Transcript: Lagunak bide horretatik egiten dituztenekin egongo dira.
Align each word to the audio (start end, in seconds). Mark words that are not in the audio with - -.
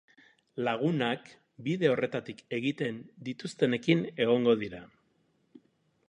Lagunak 0.67 1.27
bide 1.67 1.91
horretatik 1.95 2.41
egiten 2.59 2.97
dituztenekin 3.27 4.01
egongo 4.25 4.55
dira. 4.63 4.81